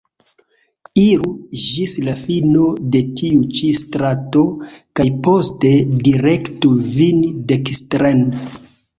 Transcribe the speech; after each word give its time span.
Iru 0.99 1.31
ĝis 1.63 1.91
la 2.05 2.13
fino 2.21 2.63
de 2.95 3.01
tiu 3.19 3.43
ĉi 3.57 3.69
strato 3.79 4.45
kaj 4.99 5.05
poste 5.27 5.71
direktu 6.07 6.73
vin 6.95 7.21
dekstren. 7.53 8.25